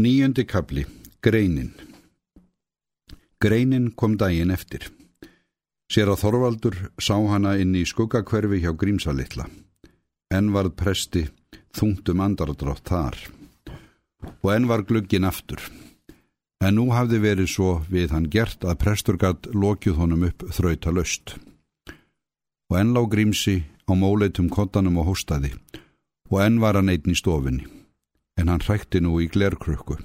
[0.00, 0.86] Nýjöndi kapli,
[1.20, 1.74] Greinin
[3.40, 4.86] Greinin kom daginn eftir.
[5.92, 9.44] Sér að Þorvaldur sá hana inn í skuggakverfi hjá Grímsalitla.
[10.32, 11.26] Enn varð presti
[11.76, 13.18] þungtum andardrátt þar.
[14.40, 15.60] Og enn var gluggin aftur.
[16.64, 20.88] En nú hafði verið svo við hann gert að prestur gatt lokjuð honum upp þrauta
[20.88, 21.36] löst.
[22.72, 25.52] Og enn lág Grímsi á móleitum kottanum og hóstaði
[26.32, 27.81] og enn var hann einn í stofinni
[28.38, 29.98] en hann hrækti nú í glerkrukku.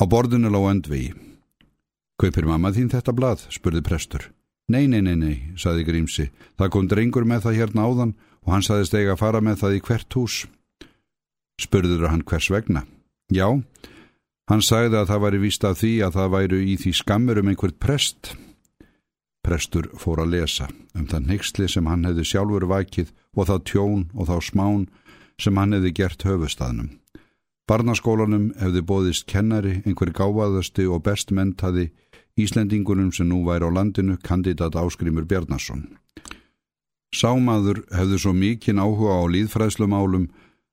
[0.00, 1.12] Á borðinu lág öndvegi.
[2.20, 4.30] Kaupir mamma þín þetta blað, spurði prestur.
[4.70, 6.28] Nei, nei, nei, nei, saði Grímsi.
[6.58, 8.12] Það kom drengur með það hérna áðan
[8.44, 10.36] og hann saðist eiga að fara með það í hvert hús.
[11.60, 12.84] Spurður hann hvers vegna?
[13.34, 13.48] Já,
[14.50, 17.50] hann sagði að það væri víst af því að það væru í því skammur um
[17.50, 18.32] einhvert prest.
[19.44, 24.06] Prestur fór að lesa um það neyksli sem hann hefði sjálfur vakið og þá tjón
[24.14, 24.86] og þá smán
[25.40, 26.92] sem hann hefði gert höfustafnum.
[27.70, 31.90] Barnaskólanum hefði bóðist kennari, einhver gáfaðasti og best mentaði
[32.40, 35.84] Íslendingunum sem nú væri á landinu kandidat Áskrimur Bjarnason.
[37.14, 40.28] Sámaður hefði svo mikinn áhuga á líðfræðslumálum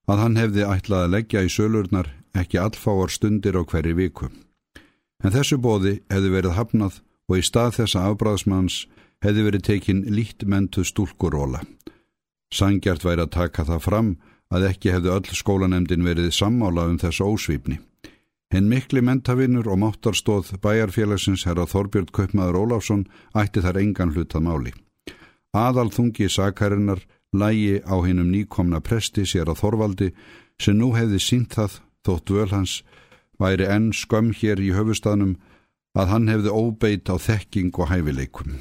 [0.08, 4.30] að hann hefði ætlað að leggja í sölurnar ekki allfáar stundir á hverju viku.
[5.24, 8.86] En þessu bóði hefði verið hafnað og í stað þessa afbræðsmanns
[9.26, 11.64] hefði verið tekinn lítt mentu stúlkuróla.
[12.54, 14.12] Sangjart væri að taka það fram
[14.54, 17.80] að ekki hefði öll skólanemdin verið sammála um þessu ósvífni.
[18.54, 23.04] Hinn mikli mentavinnur og máttarstóð bæjarfélagsins herra Þorbjörn Kaupmaður Óláfsson
[23.36, 24.72] ætti þar engan hlutað máli.
[25.52, 27.04] Aðal þungi sakarinnar
[27.36, 30.14] lægi á hinnum nýkomna presti sér að Þorvaldi
[30.62, 32.80] sem nú hefði sínt það þótt völ hans
[33.42, 35.36] væri enn skömm hér í höfustafnum
[35.98, 38.56] að hann hefði óbeit á þekking og hæfileikum.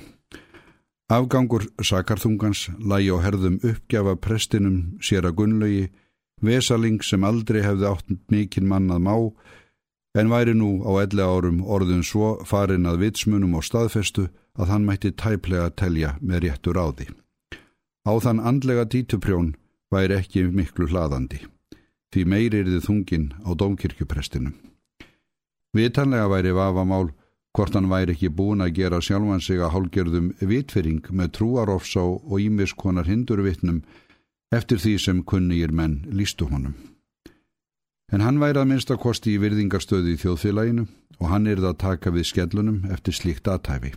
[1.07, 5.85] Afgangur sakarþungans lægi á herðum uppgjafa prestinum sér að gunnlögi,
[6.43, 9.15] vesaling sem aldrei hefði átt mikinn mannað má,
[10.19, 14.27] en væri nú á elli árum orðun svo farin að vitsmunum og staðfestu
[14.59, 17.07] að hann mætti tæplega telja með réttur á því.
[18.11, 19.55] Á þann andlega dítuprjón
[19.95, 21.39] væri ekki miklu hlaðandi,
[22.11, 24.59] því meiri er þið þungin á dómkirkjuprestinum.
[25.71, 27.13] Vitanlega væri vafamál
[27.57, 32.37] hvort hann væri ekki búin að gera sjálfan sig að hálgerðum vitfering með trúarofsá og
[32.43, 33.81] ímiskonar hindurvittnum
[34.53, 36.77] eftir því sem kunnigir menn lístu honum.
[38.13, 40.85] En hann væri að minnsta kosti í virðingarstöði í þjóðfélaginu
[41.19, 43.95] og hann er það að taka við skellunum eftir slíkt aðtæfi.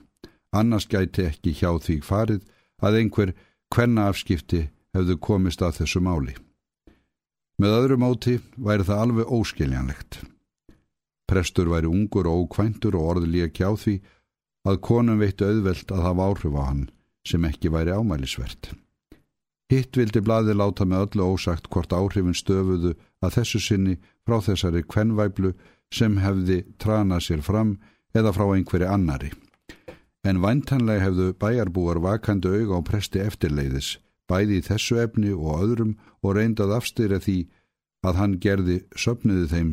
[0.56, 2.48] Annars gæti ekki hjá því farið
[2.82, 3.36] að einhver
[3.76, 6.34] hvenna afskipti hefðu komist að þessu máli.
[7.60, 10.22] Með öðru móti væri það alveg óskiljanlegt.
[11.30, 13.96] Prestur væri ungur og ókvæntur og orðið líka kjá því
[14.70, 16.86] að konum veittu auðvelt að hafa áhrif á hann
[17.30, 18.72] sem ekki væri ámælisvert.
[19.70, 24.82] Hitt vildi blaði láta með öllu ósagt hvort áhrifin stöfuðu að þessu sinni frá þessari
[24.82, 25.54] kvenvæblu
[25.94, 27.76] sem hefði trana sér fram
[28.18, 29.30] eða frá einhverju annari.
[30.26, 35.94] En væntanlega hefðu bæjarbúar vakandi auga á presti eftirleiðis, bæði í þessu efni og öðrum
[36.26, 37.38] og reyndað afstýra því
[38.10, 39.72] að hann gerði söpniði þeim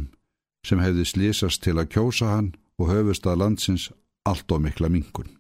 [0.66, 3.91] sem hefði slísast til að kjósa hann og höfust að landsins
[4.27, 5.31] allt og mikla mingun.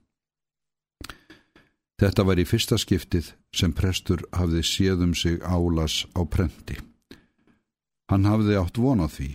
[1.96, 6.76] Þetta var í fyrsta skiptið sem prestur hafði séðum sig álas á prenti.
[8.12, 9.30] Hann hafði átt von á því.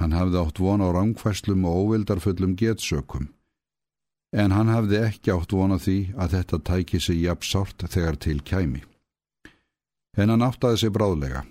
[0.00, 3.30] Hann hafði átt von á rángfæslum og óvildarfullum getsökum.
[4.36, 8.20] En hann hafði ekki átt von á því að þetta tæki sig jafn sárt þegar
[8.20, 8.84] til kæmi.
[10.20, 11.46] En hann áttaði sig bráðlega.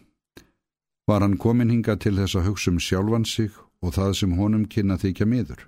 [1.09, 3.51] Var hann komin hinga til þess að hugsa um sjálfan sig
[3.83, 5.67] og það sem honum kynna þykja miður.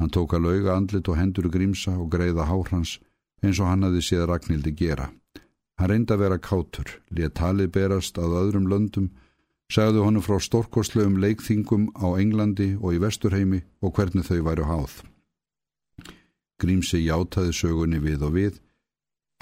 [0.00, 2.98] Hann tók að lauga andlit og hendur grímsa og greiða hárhans
[3.44, 5.10] eins og hann hafði séð Ragnhildi gera.
[5.78, 9.10] Hann reyndi að vera kátur, létt talið berast að öðrum löndum,
[9.72, 15.00] segðu honum frá stórkoslegum leikþingum á Englandi og í Vesturheimi og hvernig þau væru háð.
[16.62, 18.60] Grímsi játaði sögunni við og við,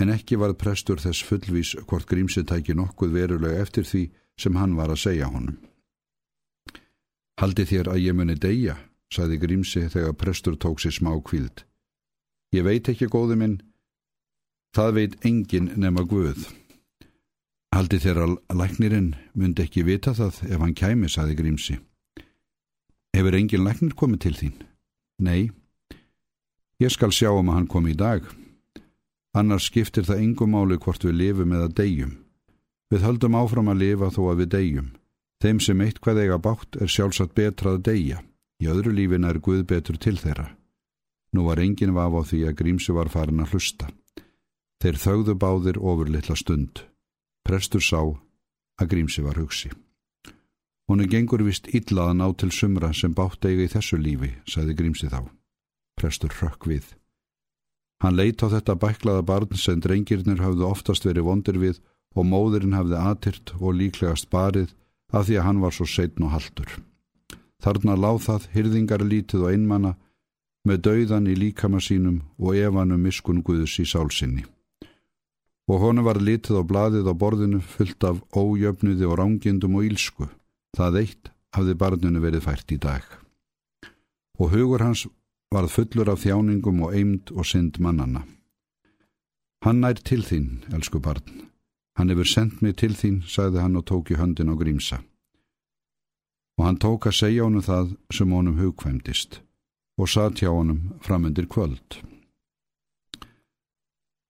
[0.01, 4.07] en ekki varð prestur þess fullvís hvort Grímsi tæki nokkuð verulega eftir því
[4.41, 5.61] sem hann var að segja honum.
[7.43, 8.77] Haldi þér að ég muni deyja,
[9.11, 11.65] saði Grímsi þegar prestur tók sér smá kvíld.
[12.55, 13.57] Ég veit ekki, góði minn,
[14.79, 16.45] það veit engin nema Guð.
[17.75, 21.81] Haldi þér að læknirinn myndi ekki vita það ef hann kæmi, saði Grímsi.
[23.11, 24.57] Hefur engin læknir komið til þín?
[25.19, 25.51] Nei.
[26.79, 28.23] Ég skal sjá um að hann komi í dag.
[29.35, 32.19] Annars skiptir það engum máli hvort við lifum eða deyjum.
[32.95, 34.91] Við höldum áfram að lifa þó að við deyjum.
[35.43, 38.21] Þeim sem eitt hvað eiga bátt er sjálfsagt betra að deyja,
[38.63, 40.53] í öðru lífin er Guð betur til þeirra.
[41.35, 43.89] Nú var engin vaf á því að Grímsi var farin að hlusta.
[44.83, 46.85] Þeir þauðu báðir ofur litla stund.
[47.43, 49.73] Prestur sá að Grímsi var hugsi.
[50.87, 54.77] Honu gengur vist illa að ná til sumra sem bátt eiga í þessu lífi, sagði
[54.79, 55.25] Grímsi þá.
[55.99, 56.85] Prestur hrökk við.
[58.03, 61.83] Hann leit á þetta bæklaða barn sem drengirnir hafðu oftast verið vondir við
[62.15, 64.71] og móðurinn hafði atyrt og líklegast barið
[65.13, 66.71] af því að hann var svo setn og haldur.
[67.63, 69.93] Þarna láð það hyrðingar lítið og einmanna
[70.67, 74.45] með dauðan í líkama sínum og evanum miskun Guðs í sálsinni.
[75.71, 80.27] Og honu var litið á bladið á borðinu fullt af ójöfnuði og rángindum og ílsku.
[80.75, 83.05] Það eitt hafði barninu verið fært í dag.
[84.41, 85.07] Og hugur hans
[85.53, 88.25] varð fullur af þjáningum og eimd og synd mannanna.
[89.63, 91.52] Hann nær til þín, elsku barn.
[91.99, 95.03] Hann hefur sendt mig til þín, sagði hann og tók í höndin á grímsa.
[96.59, 99.43] Og hann tók að segja honum það sem honum hugkvæmdist
[100.01, 102.01] og satt hjá honum framundir kvöld.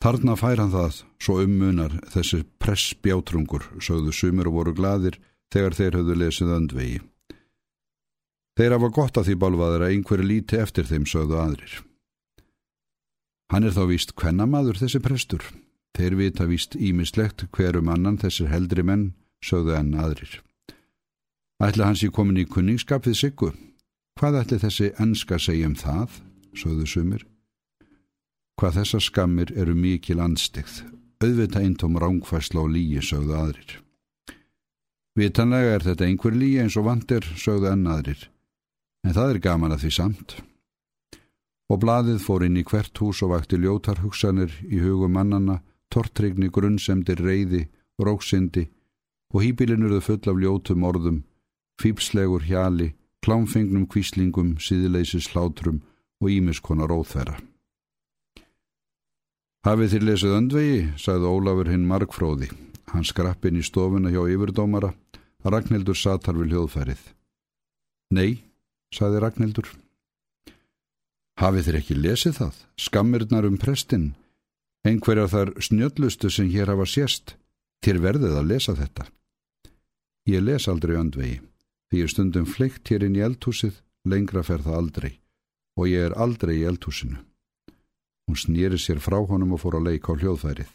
[0.03, 5.21] Þarna fær hann það, svo ummunar þessi pressbjátrungur, sögðu sumir og voru gladir
[5.55, 7.01] þegar þeir höfðu lesið öndvegi.
[8.59, 11.77] Þeir hafa gott að því bálvaður að einhverju líti eftir þeim sögðu aðrir.
[13.53, 15.47] Hann er þá víst hvennamadur þessi prestur.
[15.97, 19.11] Þeir vita víst ímislegt hverum annan þessir heldri menn
[19.45, 20.41] sögðu enn aðrir.
[21.63, 23.53] Ætla hans í komin í kunningskap við Siggu.
[24.19, 26.19] Hvað ætli þessi ennska segja um það,
[26.57, 27.23] sögðu sumir.
[28.61, 30.83] Hvað þessa skammir eru mikil anstigð,
[31.23, 33.79] auðvita eintóm rángfæsla og líi sögðu aðrir.
[35.19, 38.29] Vitanlega er þetta einhver lí eins og vandir, sögðu ennaðrir,
[39.05, 40.37] en það er gaman að því samt.
[41.73, 45.61] Og bladið fór inn í hvert hús og vakti ljótar hugsanir í hugum mannana,
[45.93, 47.67] tortrygni grunnsemdir reyði,
[48.01, 48.67] róksindi
[49.33, 51.23] og hýpilinurðu full af ljótum orðum,
[51.81, 52.93] fýpslegur hjali,
[53.25, 55.81] klámfengnum kvíslingum, síðleisis slátrum
[56.23, 57.39] og ímiskona róþverra.
[59.63, 62.49] Hafið þér lesið öndvegi, sagði Ólafur hinn markfróði.
[62.91, 64.91] Hann skrappin í stofuna hjá yfirdómara
[65.43, 67.05] að Ragnhildur satar við hljóðfærið.
[68.13, 68.43] Nei,
[68.93, 69.71] saði Ragnhildur.
[71.39, 72.59] Hafið þér ekki lesið það?
[72.77, 74.11] Skammirnar um prestin.
[74.83, 77.37] Einhverjar þar snjöldlustu sem hér hafa sérst.
[77.83, 79.07] Þér verðið að lesa þetta.
[80.31, 81.41] Ég les aldrei öndvegi.
[81.91, 85.11] Því ég stundum fleikt hér inn í eldhúsið, lengra fer það aldrei.
[85.79, 87.19] Og ég er aldrei í eldhúsinu.
[88.27, 90.71] Hún snýri sér frá honum og fór að leika á hljóðfærið.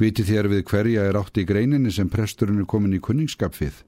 [0.00, 3.82] Viti þér við hverja er átt í greininni sem presturinn er komin í kunningskap við?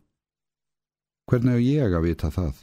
[1.29, 2.57] Hvernig hef ég að vita það?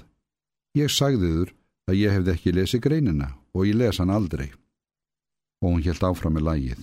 [0.77, 1.53] Ég sagði þur
[1.89, 4.51] að ég hefði ekki lesið greinina og ég les hann aldrei.
[5.59, 6.81] Og hún helt áfram með lægið,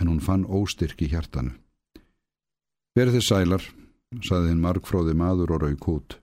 [0.00, 1.56] en hún fann óstyrk í hjartanu.
[2.94, 3.64] Verð þið sælar,
[4.22, 6.18] saði hinn markfróði maður og rauk út.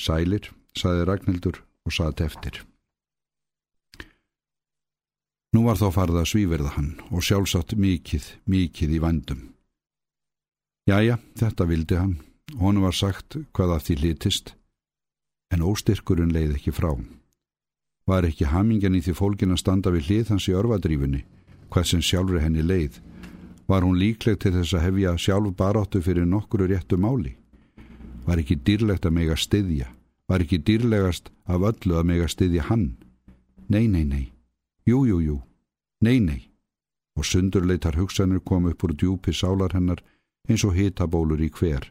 [0.00, 2.62] Sælir, saði Ragnhildur og saði eftir.
[5.52, 9.42] Nú var þá farið að svíverða hann og sjálfsagt mikið, mikið í vandum.
[10.88, 12.14] Jæja, þetta vildi hann,
[12.56, 14.54] honu var sagt hvað af því litist,
[15.52, 16.94] en óstyrkurinn leið ekki frá.
[18.06, 21.22] Var ekki hamingen í því fólkin að standa við hlið hans í örvadrífunni,
[21.70, 22.98] hvað sem sjálfur henni leið,
[23.70, 27.36] var hún líkleg til þess að hefja sjálf baráttu fyrir nokkuru réttu máli.
[28.26, 29.88] Var ekki dýrlegt að mega styðja,
[30.28, 32.96] var ekki dýrlegast af öllu að mega styðja hann.
[33.68, 34.26] Nei, nei, nei.
[34.86, 35.36] Jú, jú, jú,
[36.02, 36.50] nei, nei,
[37.16, 40.02] og sundurleitar hugsanir kom upp úr djúpi sálar hennar
[40.48, 41.86] eins og hitabólur í hver.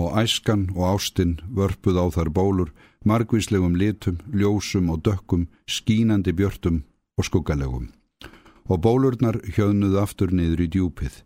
[0.00, 2.70] Og æskan og ástinn vörpuð á þar bólur,
[3.06, 6.82] margvíslegum litum, ljósum og dökkum, skínandi björtum
[7.16, 7.88] og skuggalegum.
[8.66, 11.22] Og bólurnar hjöðnuð aftur niður í djúpið,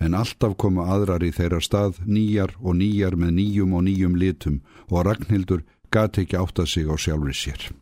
[0.00, 4.60] en alltaf komu aðrar í þeirra stað nýjar og nýjar með nýjum og nýjum litum
[4.90, 7.74] og Ragnhildur gati ekki átt að sig á sjálfri sér.